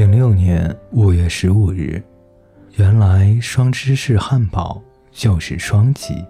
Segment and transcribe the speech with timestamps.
[0.00, 2.02] 零六年五月十五日，
[2.76, 4.80] 原来双芝士汉堡
[5.12, 6.24] 就是双吉。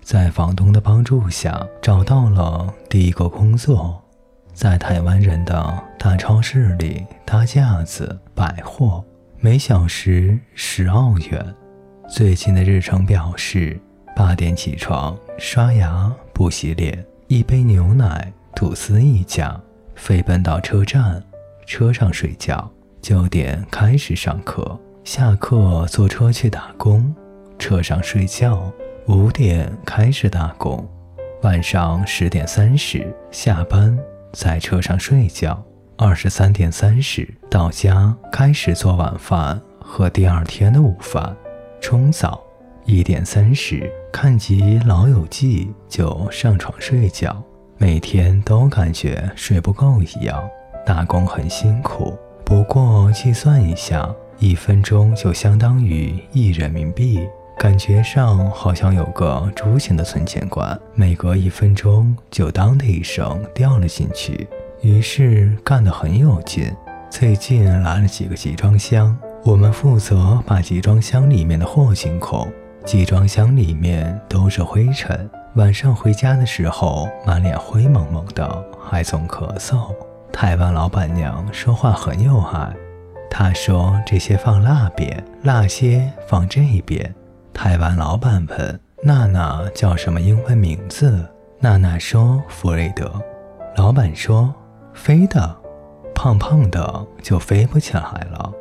[0.00, 4.00] 在房东的帮助下，找到了第一个工作，
[4.52, 9.04] 在台湾人的大超市里搭架子摆货，
[9.40, 11.54] 每小时十澳元。
[12.08, 13.76] 最近的日程表是：
[14.14, 19.60] 八点起床，刷牙不洗脸，一杯牛奶，吐司一家，
[19.96, 21.20] 飞奔到车站，
[21.66, 22.70] 车上睡觉。
[23.04, 27.14] 九点开始上课，下课坐车去打工，
[27.58, 28.72] 车上睡觉。
[29.08, 30.88] 五点开始打工，
[31.42, 33.94] 晚上十点三十下班，
[34.32, 35.62] 在车上睡觉。
[35.98, 41.36] 二十三点三十到家，开始做晚饭和第二天的午饭，
[41.82, 42.42] 冲澡。
[42.86, 47.36] 一点三十看集《老友记》就上床睡觉。
[47.76, 50.42] 每天都感觉睡不够一样。
[50.86, 57.20] 打工很辛苦，不过计算一下，一分钟就相当于一人民币。
[57.56, 64.46] 感觉上好像有个竹形的存钱罐，每隔一分钟就当的一声掉了进去，
[64.82, 66.70] 于是干得很有劲。
[67.08, 72.46] 最近来了几个集装箱，我们负责把集装箱里面的货清空。
[72.84, 79.94] 集装箱里面都是灰尘，晚上回家的时候满脸灰蒙蒙的，还总咳嗽。
[80.34, 82.74] 台湾老板娘说话很有爱，
[83.30, 87.14] 她说这些放那边，那些放这边。
[87.52, 91.24] 台湾老板问娜娜叫什么英文名字，
[91.60, 93.08] 娜娜说弗瑞德。
[93.76, 94.52] 老板说
[94.92, 95.56] 飞的，
[96.16, 98.52] 胖胖的就飞不起来了。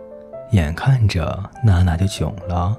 [0.52, 2.78] 眼看着娜娜就囧了。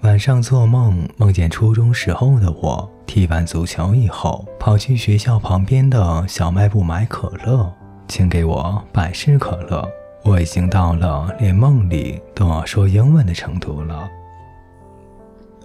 [0.00, 7.72] 晚上做梦，梦见初中时候的我踢完足球以后，跑去学校旁边的小卖部买可乐，
[8.12, 9.88] 请给我百事可乐。
[10.22, 14.06] 我已经到了连梦里都要说英文的程度了。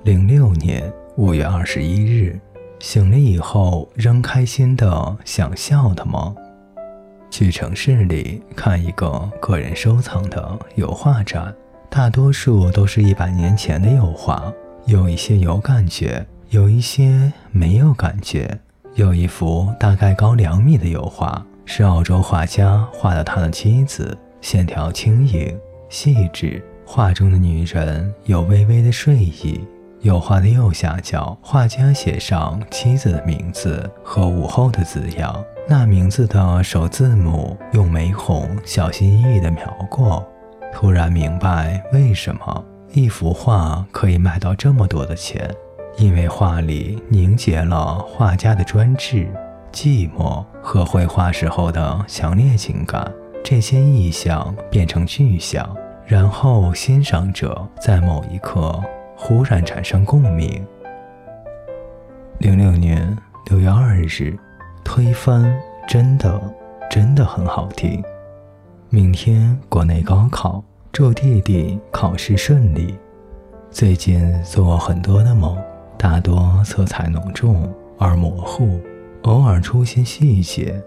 [0.06, 2.40] 零六年五月二十一日，
[2.80, 6.34] 醒了以后仍开心的想笑的梦。
[7.30, 11.54] 去城市里看一个个人收藏的油画展，
[11.90, 14.42] 大多数都是一百年前的油画，
[14.86, 18.58] 有一些有感觉，有一些没有感觉。
[18.96, 29.68] 有一幅大概高两米的油画，是澳洲画家画的他的妻子，线条轻盈细致，画中的女人有微微的睡意。
[30.00, 35.44] 油画的右下角，画家写上妻子的名字和午后的字样。
[35.68, 40.26] 那名字的首字母用玫红小心翼翼地描过。
[40.74, 45.54] 突然明白为什么一幅画可以卖到这么多的钱，
[45.98, 49.30] 因为画里凝结了画家的专制、
[49.74, 53.10] 寂寞和绘画时候的强烈情感。
[53.42, 55.74] 这些意象变成具象，
[56.06, 58.78] 然后欣赏者在某一刻。
[59.16, 60.64] 忽然产生共鸣。
[62.40, 63.18] 零六年
[63.50, 64.38] 六月二日，
[64.84, 65.58] 推翻
[65.88, 66.40] 真的
[66.88, 68.04] 真的很好听。
[68.90, 72.96] 明天国内高考，祝弟弟考试顺利。
[73.72, 75.58] 最近做很多的梦，
[75.98, 78.80] 大多色彩浓重而模糊，
[79.24, 80.82] 偶尔出现细节。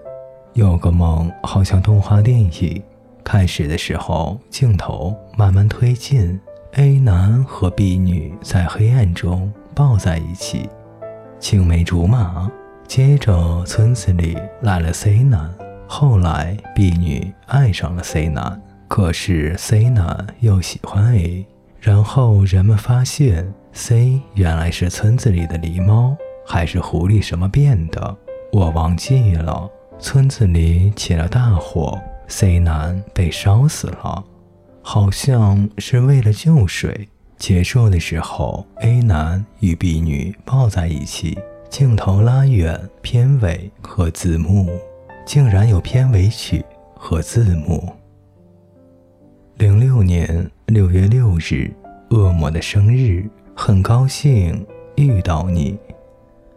[0.55, 2.83] 有个梦好像动画电影，
[3.23, 6.39] 开始的时候镜头慢慢推进。
[6.75, 10.69] A 男和 B 女在黑暗中抱在一起，
[11.41, 12.51] 青梅竹马。
[12.87, 15.53] 接着村子里来了 C 男，
[15.87, 21.47] 后来 B 女爱上了 C 男，可是 C 男又喜欢 A。
[21.81, 26.17] 然后人们发现 C 原来是村子里的狸猫，
[26.53, 28.17] 还是狐狸什么变的，
[28.53, 29.71] 我忘记了。
[30.01, 31.97] 村子里起了大火
[32.27, 34.25] ，C 男被烧死了。
[34.83, 37.09] 好像是为了救水。
[37.39, 41.39] 结束的时候，A 男与 B 女抱在一起，
[41.69, 44.69] 镜头拉远，片尾和字幕，
[45.25, 46.65] 竟然有片尾曲
[46.97, 47.93] 和字幕。
[49.57, 51.73] 零六年六月六日，
[52.11, 53.25] 恶魔的生日，
[53.55, 54.67] 很高兴
[54.97, 55.79] 遇到你。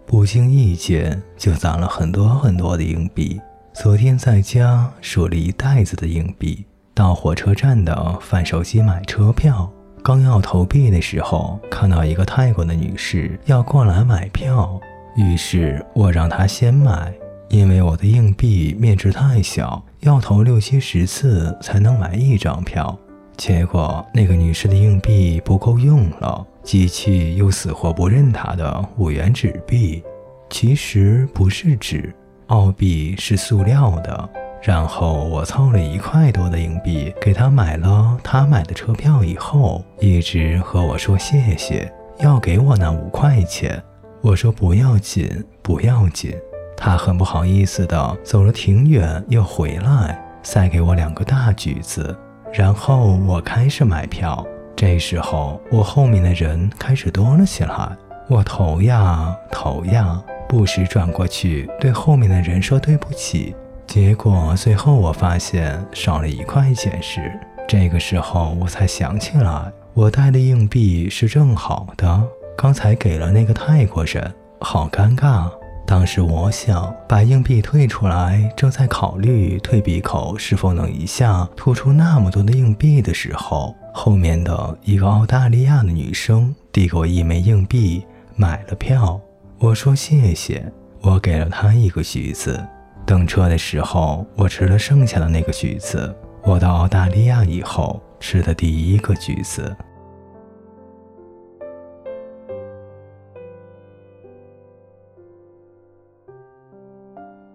[0.05, 3.39] 不经意间就攒了很多很多的硬币，
[3.73, 6.65] 昨天在家数了一袋子的硬币。
[6.93, 9.67] 到火车站的贩手机买车票，
[10.03, 14.79] 刚要投币的时候，看到一个泰国的女士要过来买票，
[15.15, 17.11] 于是我让她先买，
[17.49, 22.95] 因为我的硬币面值太小，要投六七十次才能买一张票。
[23.35, 30.03] 结果那个女士的硬币不够用了，机器又死活不认她的五元纸币，
[30.49, 32.13] 其实不是纸，
[32.47, 34.29] 澳币是塑料的。
[34.61, 43.81] 然后我凑了一块多的硬币给她买了她买的车票，以后一直和我说谢谢，要给我那五块钱。
[44.21, 46.33] 我说不要紧，不要紧。
[46.77, 52.17] 他很不好意思的走了挺远，又回来，塞给我两个大橘子。
[52.53, 54.45] 然后我开始买票。
[54.75, 57.89] 这时候我后面的人开始多了起来，
[58.27, 63.55] 我投呀投呀，不时转过去对后面的人说对不起。
[63.87, 67.31] 结果最后我发现少了一块钱时，
[67.67, 72.21] 这个时候我才想起来，我带的硬币是正好的，
[72.57, 75.49] 刚才给了那个泰国人，好尴尬。
[75.93, 88.03] 当时我想把硬币退出来，正在考虑退币口是否能一下吐出那么多的硬币的时候，后面的一个澳大利亚的女生递给我一枚硬币，
[88.35, 89.21] 买了票。
[89.59, 90.65] 我说谢谢，
[90.99, 92.59] 我给了她一个橘子。
[93.05, 96.11] 等车的时候，我吃了剩下的那个橘子，
[96.41, 99.71] 我到澳大利亚以后吃的第一个橘子。